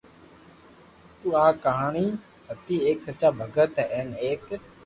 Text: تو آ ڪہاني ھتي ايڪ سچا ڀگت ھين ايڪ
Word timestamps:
تو 1.19 1.27
آ 1.43 1.45
ڪہاني 1.63 2.05
ھتي 2.49 2.75
ايڪ 2.85 2.97
سچا 3.07 3.29
ڀگت 3.39 3.71
ھين 3.91 4.07
ايڪ 4.23 4.43